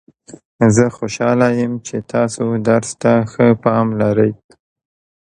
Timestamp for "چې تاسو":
1.87-2.43